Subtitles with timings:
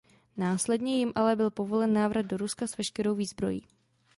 [0.37, 3.63] Následně jim ale byl povolen návrat do Ruska s veškerou výzbrojí.